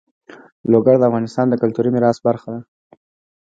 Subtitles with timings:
[0.71, 2.59] لوگر د افغانستان د کلتوري میراث برخه ده.